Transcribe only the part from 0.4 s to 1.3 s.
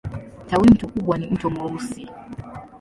Tawimto kubwa ni